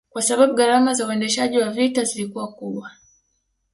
[0.09, 2.91] kwasababu gharama za uendeshaji wa vita zilikuwa kubwa